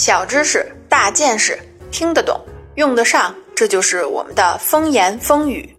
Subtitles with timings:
[0.00, 1.58] 小知识，大见识，
[1.90, 2.40] 听得懂，
[2.76, 5.76] 用得上，这就是我们的风言风语。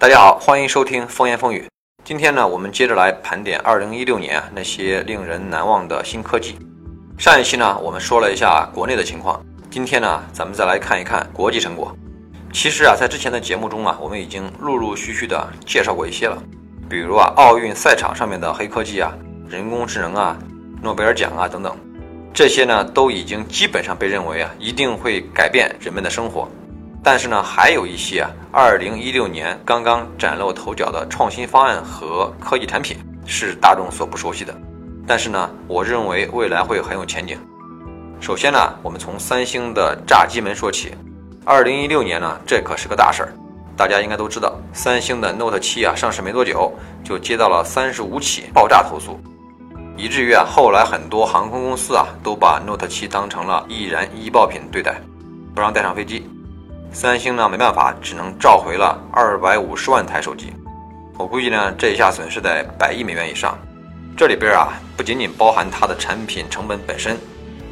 [0.00, 1.64] 大家好，欢迎收听风言风语。
[2.04, 6.58] 今天呢，我们接着来盘点2016年那些令人难忘的新科技。
[7.16, 9.40] 上一期呢，我们说了一下国内的情况，
[9.70, 11.96] 今天呢，咱们再来看一看国际成果。
[12.52, 16.42] 其实啊，在之前的节目中啊，我们已经陆陆续续的介绍过一些了，
[16.88, 19.12] 比如啊，奥运赛场上面的黑科技啊，
[19.46, 20.36] 人工智能啊，
[20.80, 21.76] 诺贝尔奖啊等等，
[22.32, 26.48] 这些呢，都已经基本上被认为啊，一定会改变人们的生活。
[27.02, 34.58] 但是呢，还有一些啊，二零一六年刚刚崭露头角的创新方案和科技产品是大众所不熟悉的。
[35.06, 37.38] 但是呢，我认为未来会很有前景。
[38.18, 40.94] 首先呢，我们从三星的炸机门说起。
[41.48, 43.32] 二零一六年呢，这可是个大事儿，
[43.76, 46.72] 大家应该都知道，三星的 Note 七啊上市没多久，
[47.04, 49.20] 就接到了三十五起爆炸投诉，
[49.96, 55.00] 以至于啊，后来很多航空公司啊都把 Note 七当成了易燃易爆品对待，
[55.54, 56.28] 不让带上飞机。
[56.90, 60.52] 三星呢没办法，只能召回了二百五十万台手机。
[61.16, 63.56] 我估计呢，这一下损失在百亿美元以上。
[64.16, 67.16] 这里边啊，不仅仅包含它的产品成本本身，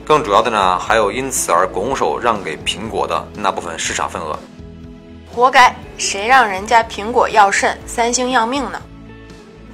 [0.05, 4.39] 更主要的呢，还有因此而拱手让给苹果的那部分市场份额。
[5.33, 8.81] 活该，谁让人家苹果要肾，三星要命呢？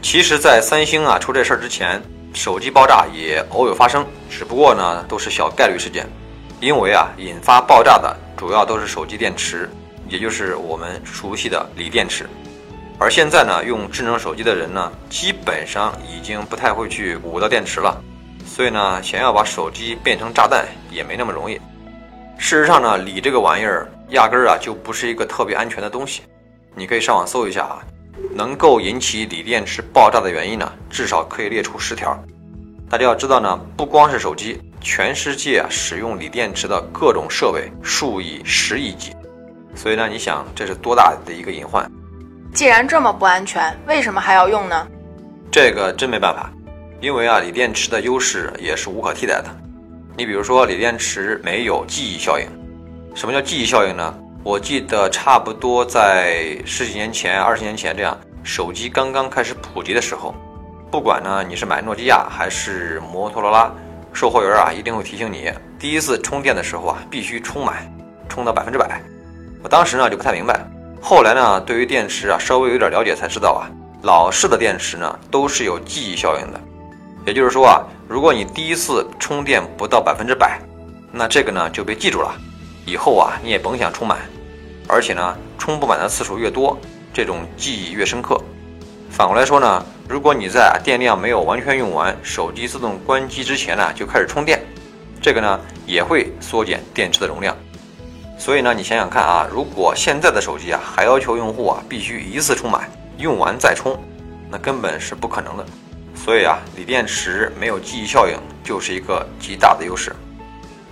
[0.00, 2.00] 其实，在三星啊出这事儿之前，
[2.32, 6.06] 手机爆炸也偶有发生，只不过呢，都是小概率事件。
[6.60, 9.68] 因为啊，引发爆炸的主要都是手机电池，
[10.08, 12.28] 也就是我们熟悉的锂电池。
[12.98, 18.00] 而现在呢，用智能手机的人呢，基本上已经不太会去捂到电池了，
[18.46, 21.54] 所以呢，想要把手机变成炸弹也没那么容易。
[22.36, 26.22] 事实上呢，锂这个玩意儿压根儿啊就不是一个特别安全的东西。
[26.74, 27.82] 你可以上网搜一下啊，
[28.34, 32.18] 能够引起锂电池爆炸的原因呢，至少可以列出十条。
[32.88, 34.60] 大家要知道呢，不光是手机。
[34.82, 39.14] 全世界使用锂电池的各种设备数以十亿计，
[39.74, 41.86] 所以呢，你想这是多大的一个隐患？
[42.54, 44.88] 既然这么不安全，为什么还要用呢？
[45.52, 46.50] 这个真没办法，
[47.00, 49.48] 因为啊，锂电池的优势也是无可替代的。
[50.16, 52.46] 你比如说，锂电池没有记忆效应。
[53.14, 54.14] 什么叫记忆效应呢？
[54.44, 60.34] 我记得差不多在十几年前、二十年前这样，手机刚刚开始普及的时候，
[60.90, 63.72] 不管呢你是买诺基亚还是摩托罗拉。
[64.12, 67.90] 售货员啊，一定会提醒你，第一次充电的时候啊，必须充满，
[68.28, 69.00] 充到百分之百。
[69.62, 70.60] 我当时呢就不太明白，
[71.00, 73.70] 后来呢，对于电池啊稍微有点了解，才知道啊，
[74.02, 76.60] 老式的电池呢都是有记忆效应的。
[77.30, 80.60] 也就是说啊，如果你第一次充电不到百分之百，
[81.12, 82.34] 那这个呢就被记住了，
[82.84, 84.18] 以后啊你也甭想充满。
[84.88, 86.76] 而且呢，充不满的次数越多，
[87.14, 88.36] 这种记忆越深刻。
[89.10, 89.86] 反过来说呢。
[90.08, 94.60] 如果你在电量没有完全用完，手机自动关机之前呢，就开始充电，
[95.22, 97.56] 这个呢也会缩减电池的容量。
[98.36, 103.96] 所以呢，你想想看啊，如果现在的手机啊还要求用户啊必须一次充满，用完再充，
[104.50, 105.64] 那根本是不可能的。
[106.22, 110.14] 所以啊，锂电池没有记忆效应就是一个极大的优势。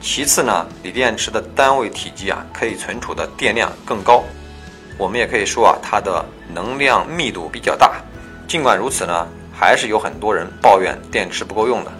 [0.01, 4.25] 其次呢，锂电池的单位体积啊可以存储的电量更高，
[4.97, 8.01] 我们也可以说啊它的能量密度比较大。
[8.49, 11.93] 尽管如此呢，还是有很多人抱怨电池不够用的，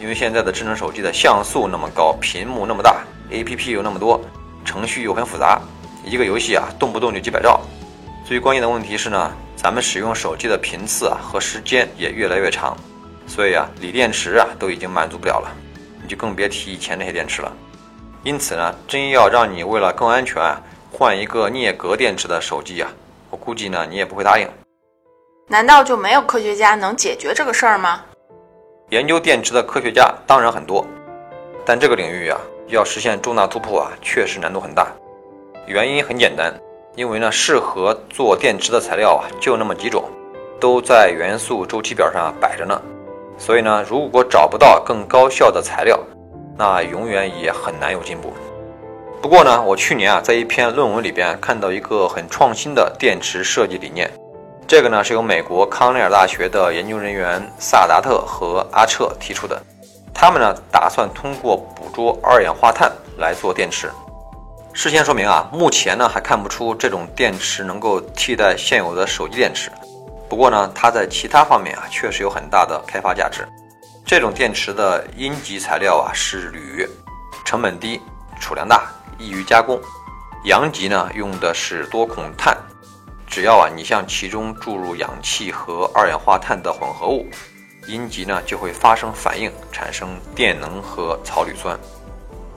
[0.00, 4.18] 因为现在的智能手机的像素那么高，屏幕那么大，APP 又那么多，
[4.64, 5.60] 程序又很复杂，
[6.04, 7.60] 一个游戏啊动不动就几百兆。
[8.24, 9.30] 最关键的问题是呢，
[9.66, 12.76] 咱们使用手机的频次啊和时间也越来越长，
[13.26, 15.52] 所以啊锂电池啊都已经满足不了了，
[16.00, 17.52] 你就更别提以前那些电池了。
[18.22, 20.40] 因此呢，真要让你为了更安全
[20.92, 22.88] 换一个镍镉电池的手机啊，
[23.28, 24.48] 我估计呢你也不会答应。
[25.48, 28.04] 难道就没有科学家能解决这个事儿吗？
[28.90, 30.86] 研究电池的科学家当然很多，
[31.64, 32.38] 但这个领域啊，
[32.68, 34.86] 要实现重大突破啊，确实难度很大。
[35.66, 36.54] 原因很简单，
[36.96, 40.02] 因为呢，适合做电池的材料啊，就那么几种，
[40.58, 42.80] 都在元素周期表上摆着呢。
[43.36, 46.00] 所以呢，如果找不到更高效的材料，
[46.56, 48.32] 那永远也很难有进步。
[49.20, 54.10] 不过呢，我去年啊，在一篇论文里边看到一个很创新的电池设计理念。
[54.66, 59.60] 这个呢是由美国康奈尔大学的研究人员萨达特和阿彻提出的，
[60.14, 63.90] 他们呢打算通过捕捉二氧化碳来做电池。
[64.78, 69.72] 事先说明啊，目前呢还看不出这种电池能够替代现有的手机电池。
[70.28, 73.48] 不过呢，它在其他方面啊确实有很大的开发价值。
[74.04, 76.86] 这种电池的阴极材料啊是铝，
[77.42, 77.98] 成本低，
[78.38, 78.82] 储量大，
[79.18, 79.78] 易于加工；
[80.44, 82.54] 阳极呢用的是多孔碳。
[83.26, 87.26] 只要啊你向其中注入氧气和二氧化碳的混合物，
[87.86, 91.74] 阴极呢就会发生反应，产生电能和草铝酸。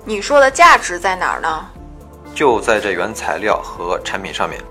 [0.03, 1.65] 你说的价值在哪儿呢？
[2.33, 4.61] 就在这原材料和产品上面。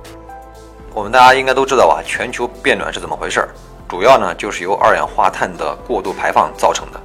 [0.94, 3.48] 我们大家应该都知道啊，全球变暖是怎么回事儿？
[3.88, 7.00] 主要呢就是由二氧化碳的过度排放造成的。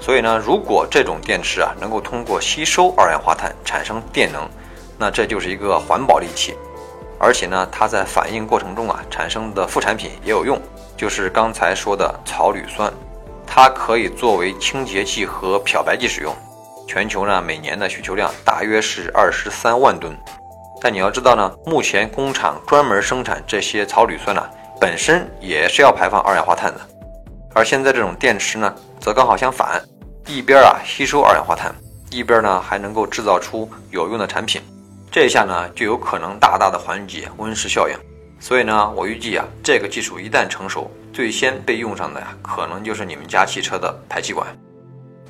[0.00, 4.48] 所以呢，如果这种电池啊能够通过吸收二氧化碳产生电能，
[4.96, 6.56] 那这就是一个环保利器。
[7.18, 10.58] 而且呢，它在反应过程中啊产生的副产品也有用，
[10.96, 12.90] 就是刚才说的草铝酸，
[13.46, 16.34] 它可以作为清洁剂和漂白剂使用。
[16.86, 20.16] 全球呢每年的需求量大约是二十三万吨。
[20.82, 24.42] 但你要知道呢，目前工厂专门生产这些草铝酸呢，
[24.80, 26.80] 本身也是要排放二氧化碳的。
[27.54, 29.82] 而现在这种电池呢，则刚好相反，
[30.26, 31.74] 一边啊吸收二氧化碳，
[32.10, 34.62] 一边呢还能够制造出有用的产品。
[35.10, 37.94] 这下呢就有可能大大的缓解温室效应。
[38.38, 44.46] 所以呢，我预计啊，这个技术一旦成熟，最先被用上的呀，可能就是你们家汽车的排气管。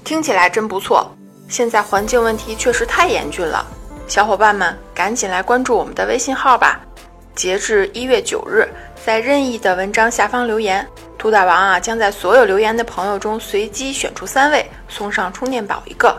[0.04, 1.10] 听起来真不错。
[1.50, 3.66] 现在环境问题确实太严峻了。
[4.06, 6.80] 小伙伴们，赶紧来关注我们的微信号吧！
[7.34, 8.68] 截至一月九日，
[9.04, 10.86] 在任意的文章下方留言，
[11.18, 16.16] 兔大王啊将在所有留言的朋友中随机选出三位，送上充电宝一个。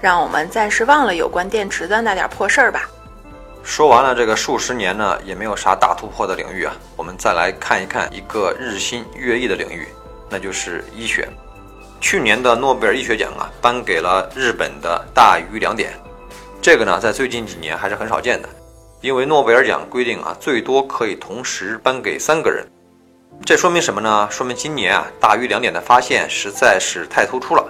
[0.00, 2.90] 让我们暂时忘了有关电池的那点破事儿吧。
[3.62, 9.88] 说完了这个数十年呢也没有啥大突破的领域啊，我们再来看一看一个日新月异的领域，
[10.28, 11.26] 那就是医学。
[12.04, 15.94] 去年的诺贝尔医学奖啊，颁给了日本的大于良典。
[16.60, 18.48] 这个呢，在最近几年还是很少见的，
[19.00, 22.62] 因为诺贝尔奖规定啊，最多可以同时颁给三个人。
[23.46, 24.28] 这说明什么呢？
[24.30, 27.66] 说明今年啊，大于两点的发现实在是太突出了。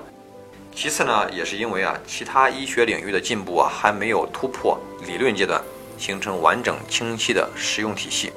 [0.75, 4.77] 其次呢，也是因为啊，其他医学领域的进步啊，还没有突破
[5.07, 5.63] 理论阶段，
[5.97, 8.33] 形成完整清晰的实用体系。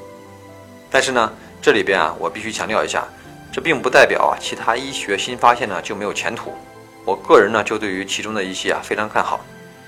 [0.92, 3.04] 但是呢，这里边啊，我必须强调一下，
[3.52, 6.54] 这并不代表啊，其他医学新发现呢就没有前途。
[7.06, 9.40] 我个人呢，就对于其中的一些啊，非常看好。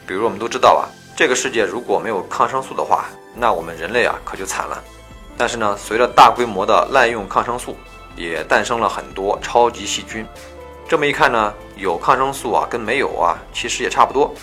[0.08, 4.84] 比如我们都知道啊，这个世界如果没有抗生素的话，那我们人类啊可就惨了。
[5.38, 7.76] 但是呢，随着大规模的滥用抗生素，
[8.16, 10.26] 也诞生了很多超级细菌。
[10.88, 14.34] 这么一看呢，有抗生素啊跟没有啊其实也差不多。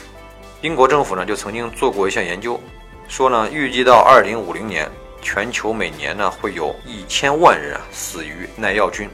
[0.61, 2.61] 英国政府呢就曾经做过一项研究，
[3.09, 4.89] 说呢预计到二零五零年，
[5.27, 9.11] 全球每年呢会有一千万人啊死于耐药菌。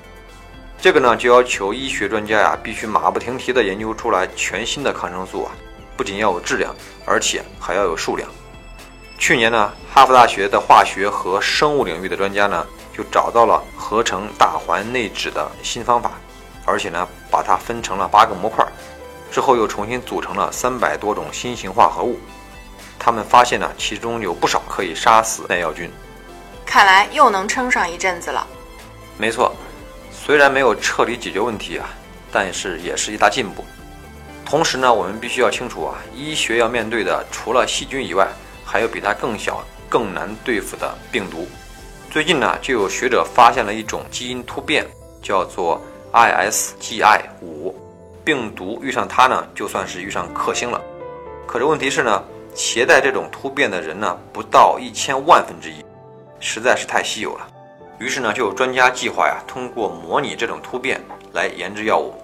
[0.79, 5.53] 这个呢就要求医学专家呀必须马不停蹄地研究出来全新的抗生素啊。
[5.97, 6.75] 不仅要有质量，
[7.07, 8.29] 而且还要有数量。
[9.17, 16.11] 去年呢，哈佛大学的化学和生物领域的专家呢，就找到了合成大环内酯的新方法，
[16.67, 18.67] 而且呢，把它分成了八个模块，
[19.31, 22.19] 之后又重新组成了三百多种新型化合物。
[23.05, 25.91] 他们发现呢，其中有不少可以杀死耐药菌。
[26.65, 28.47] 看来又能撑上一阵子了。
[29.19, 29.53] 没错，
[30.13, 31.89] 虽然没有彻底解决问题啊，
[32.31, 33.65] 但是也是一大进步。
[34.45, 38.29] 同时呢，我们必须要清楚啊，医学要面对的除了细菌以外，
[38.65, 41.49] 还有比它更小、更难对付的病毒。
[42.09, 44.87] 最近呢，就有学者发现了一种基因突变，
[45.21, 45.83] 叫做
[46.13, 47.75] ISGI 五。
[48.25, 50.81] 病毒遇上它呢，就算是遇上克星了。
[51.49, 52.23] 可是问题是呢，
[52.55, 55.85] 携带这种突变的人呢，不到一千万分之一，
[56.39, 57.49] 实在是太稀有了。
[57.99, 61.01] 于是呢，就有专家计划呀，通过模拟这种突变
[61.33, 62.15] 来研制药物。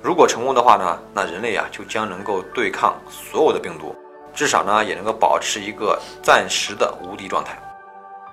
[0.00, 3.94] 如果成功的话呢，那人类啊就将能够对抗所有的病毒，
[4.34, 7.58] 至少呢也能够保持一个暂时的无敌状态。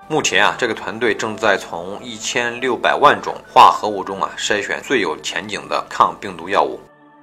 [0.08, 6.80] 目前啊，这个团队正在从一千六百万种化合物中啊筛选最有前景的抗病毒药物。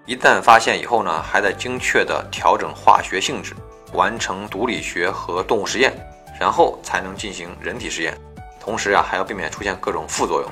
[0.06, 3.54] 一旦发现以后呢，还在精确的调整化学性质，
[3.92, 5.92] 完成毒理学和动物实验，
[6.38, 8.16] 然后才能进行人体实验。
[8.60, 10.50] 同时啊，还要避免出现各种副作用。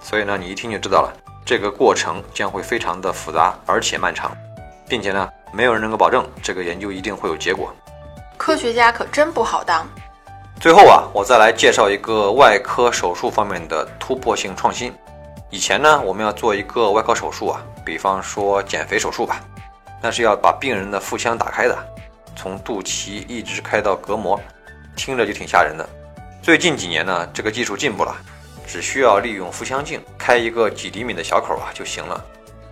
[0.00, 1.12] 所以呢，你一听就知道了。
[1.44, 4.36] 这个过程将会非常的复杂而且漫长，
[4.86, 7.74] 并且呢，没有人能够保证这个研究一定会有结果。
[8.36, 9.86] 科学家可真不好当。
[10.60, 14.92] 最后啊，我再来介绍一个外科手术方面的突破性创新。
[15.50, 19.40] 以前呢，我们要做一个外科手术啊，比方说减肥手术吧，
[20.02, 21.78] 那是要把病人的腹腔打开的，
[22.38, 24.40] 从肚脐一直开到膈膜，
[24.94, 25.84] 听着就挺吓人的。
[26.40, 28.16] 最近几年呢，这个技术进步了。
[28.64, 32.22] 只需要利用腹腔镜开一个几厘米的小口啊就行了，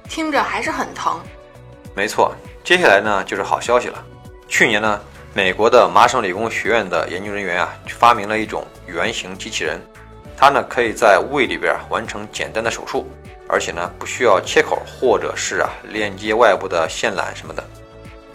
[0.06, 1.18] 听着还是很疼。
[1.94, 4.04] 没错，接下来呢就是好消息了。
[4.46, 5.00] 去年呢，
[5.32, 9.80] 美国的麻省理工学院的研究人员啊发明了一种圆形机器人，
[10.36, 13.08] 它呢可以在胃里边完成简单的手术，
[13.48, 17.64] 而且呢不需要切口或者是啊链接外部的线缆什么的，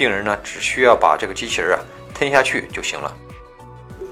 [0.01, 1.79] 病人呢只需要把这个机器人啊
[2.11, 3.15] 吞下去就行了。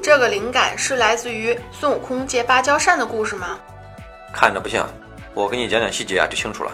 [0.03, 3.59] 这个灵感是来自于孙悟空借芭蕉扇的故事吗？
[4.31, 4.87] 看着不像，
[5.33, 6.71] 我给你讲讲细节啊，就清楚了。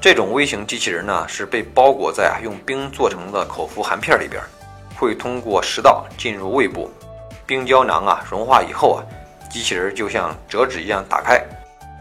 [0.00, 4.42] 这种微型机器人呢，是被包裹在啊用冰做成的口服含片里边，
[4.96, 6.90] 会通过食道进入胃部，
[7.46, 9.06] 冰胶囊啊融化以后啊，
[9.48, 11.40] 机器人就像折纸一样打开。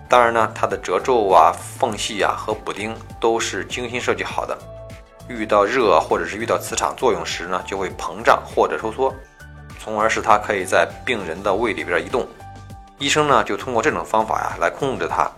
[0.09, 4.57] 当然呢，它的褶皱啊、缝隙啊和补丁都是精心设计好的。
[5.31, 9.13] 遇到热或者是遇到磁场作用时呢，就会膨胀或者收缩，
[9.79, 12.27] 从而使它可以在病人的胃里边移动。
[12.99, 15.29] 医生呢就通过这种方法呀来控制它。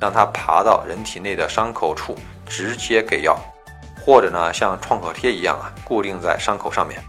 [0.00, 2.16] 让它爬到人体内的伤口处，
[2.46, 3.36] 直接给药，
[4.00, 7.02] 或者呢，像创可贴一样啊，固定在伤口上面。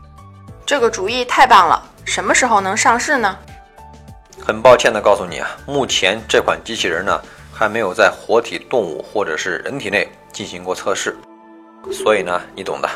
[0.66, 1.80] 这个主意太棒了！
[2.04, 3.38] 什么时候能上市呢？
[4.44, 7.22] 很抱歉的告诉你啊，目前这款机器人呢，
[7.54, 11.16] 还没有在活体动物或者是人体内进行过测试，
[11.92, 12.90] 所以呢，你懂的。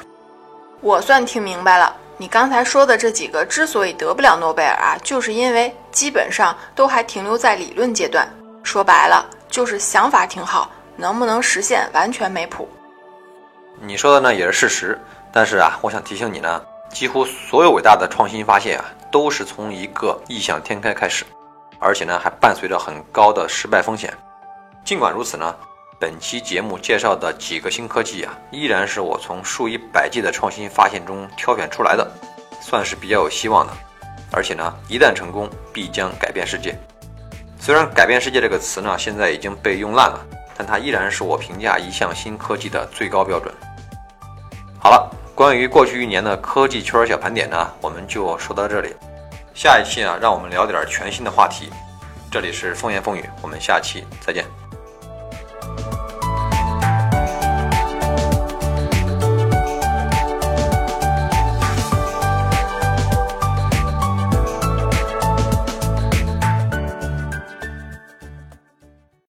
[0.81, 8.27] 我算听明白了，你刚才说的这几个之所以得不了诺贝尔啊，就是因为基本上都还停留在理论阶段。
[8.63, 9.29] 说白了。
[9.53, 12.67] 就是想法挺好，能不能实现完全没谱。
[13.79, 14.99] 你说的呢也是事实，
[15.31, 16.59] 但是啊，我想提醒你呢，
[16.89, 21.23] 几乎所有伟大的创新发现啊，都是从一个异想天开开始，
[21.77, 24.11] 而且呢还伴随着很高的失败风险。
[24.83, 25.55] 尽管如此呢，
[26.03, 32.05] 本期节目介绍的几个新科技啊，依然是我从数以百计的创新发现中挑选出来的，
[32.59, 33.71] 算是比较有希望的。
[34.29, 36.77] 而且呢，一旦成功，必将改变世界。
[37.57, 40.19] 虽然“改变世界”这个词呢，现在已经被用烂了，
[40.57, 43.55] 但它依然是我评价一项新科技的最高标准。
[44.77, 48.93] 好了，关于过去一年的科技圈小盘点呢，我们就说到这里。
[49.53, 51.69] 下一期呢，让我们聊点全新的话题。
[52.29, 54.43] 这里是风言风语，我们下期再见。